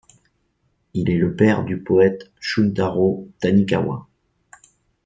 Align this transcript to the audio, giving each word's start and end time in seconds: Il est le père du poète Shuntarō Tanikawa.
Il 0.95 1.11
est 1.11 1.17
le 1.19 1.35
père 1.35 1.63
du 1.63 1.83
poète 1.83 2.31
Shuntarō 2.39 3.29
Tanikawa. 3.39 4.07